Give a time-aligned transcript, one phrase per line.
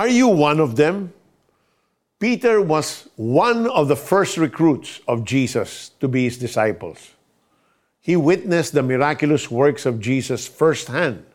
[0.00, 1.12] Are you one of them?
[2.20, 7.10] Peter was one of the first recruits of Jesus to be his disciples.
[8.00, 11.26] He witnessed the miraculous works of Jesus firsthand.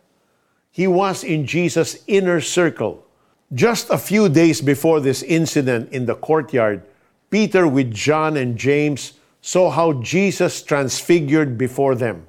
[0.71, 3.05] He was in Jesus' inner circle.
[3.53, 6.81] Just a few days before this incident in the courtyard,
[7.29, 12.25] Peter, with John and James, saw how Jesus transfigured before them,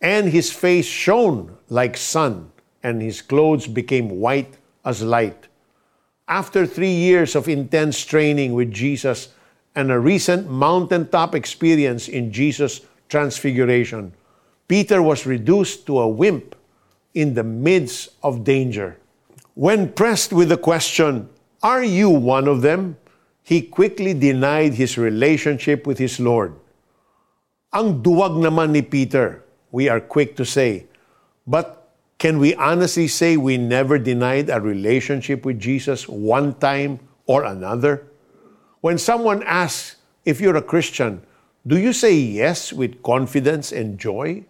[0.00, 2.50] and his face shone like sun,
[2.82, 5.48] and his clothes became white as light.
[6.28, 9.30] After three years of intense training with Jesus
[9.74, 14.12] and a recent mountaintop experience in Jesus' transfiguration,
[14.66, 16.56] Peter was reduced to a wimp
[17.14, 18.98] in the midst of danger.
[19.54, 21.28] When pressed with the question,
[21.62, 22.98] Are you one of them?
[23.46, 26.58] he quickly denied his relationship with his Lord.
[27.70, 30.90] Ang duwag naman ni Peter, we are quick to say.
[31.46, 31.85] But
[32.18, 38.06] can we honestly say we never denied a relationship with Jesus one time or another?
[38.80, 41.22] When someone asks if you're a Christian,
[41.66, 44.44] do you say yes with confidence and joy?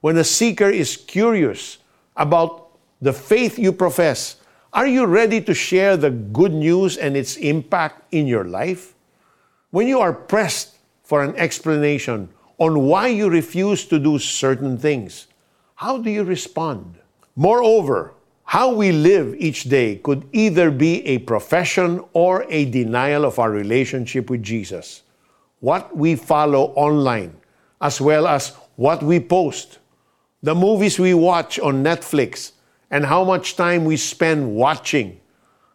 [0.00, 1.78] When a seeker is curious
[2.16, 2.68] about
[3.00, 4.36] the faith you profess,
[4.72, 8.94] are you ready to share the good news and its impact in your life?
[9.70, 15.26] When you are pressed for an explanation on why you refuse to do certain things,
[15.80, 16.98] how do you respond?
[17.36, 18.12] Moreover,
[18.44, 23.50] how we live each day could either be a profession or a denial of our
[23.50, 25.00] relationship with Jesus.
[25.60, 27.34] What we follow online,
[27.80, 29.78] as well as what we post,
[30.42, 32.52] the movies we watch on Netflix,
[32.90, 35.18] and how much time we spend watching,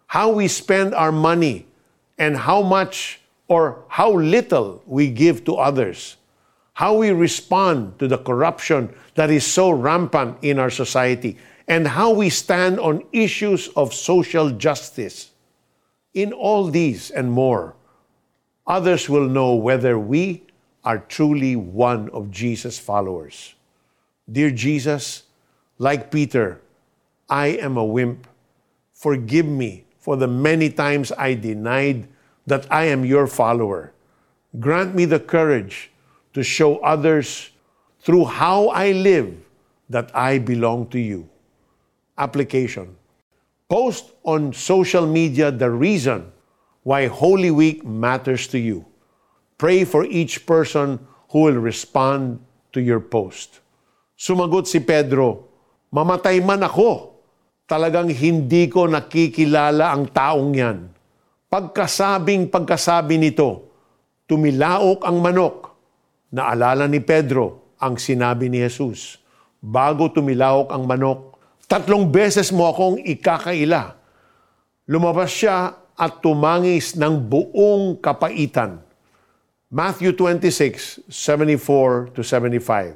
[0.05, 1.65] how we spend our money,
[2.19, 6.17] and how much or how little we give to others,
[6.75, 11.37] how we respond to the corruption that is so rampant in our society,
[11.69, 15.31] and how we stand on issues of social justice.
[16.13, 17.75] In all these and more,
[18.67, 20.43] others will know whether we
[20.83, 23.55] are truly one of Jesus' followers.
[24.29, 25.23] Dear Jesus,
[25.77, 26.59] like Peter,
[27.29, 28.27] I am a wimp.
[28.93, 32.09] Forgive me for the many times I denied
[32.45, 33.93] that I am your follower.
[34.59, 35.91] Grant me the courage
[36.35, 37.49] to show others
[38.03, 39.33] through how I live
[39.89, 41.31] that I belong to you.
[42.19, 42.95] Application
[43.65, 46.29] Post on social media the reason
[46.85, 48.85] why Holy Week matters to you.
[49.57, 51.01] Pray for each person
[51.33, 52.37] who will respond
[52.77, 53.65] to your post.
[54.13, 55.49] Sumagot si Pedro,
[55.95, 57.15] Mamatay man ako,
[57.65, 60.91] talagang hindi ko nakikilala ang taong yan.
[61.47, 63.71] Pagkasabing pagkasabi nito,
[64.27, 65.74] tumilaok ang manok.
[66.33, 69.21] Naalala ni Pedro ang sinabi ni Jesus.
[69.61, 71.37] Bago tumilaok ang manok,
[71.69, 73.97] tatlong beses mo akong ikakaila.
[74.89, 78.81] Lumabas siya at tumangis ng buong kapaitan.
[79.71, 82.95] Matthew 26, 74 to 75.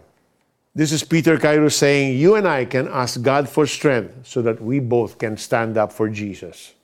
[0.75, 4.61] This is Peter Cairo saying, You and I can ask God for strength so that
[4.61, 6.77] we both can stand up for Jesus.